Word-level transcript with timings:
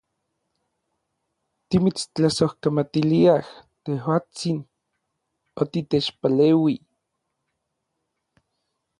Timitstlasojkamatiliaj, 1.73 3.43
tejuatsin, 3.89 4.59
otitechpaleui. 5.65 6.75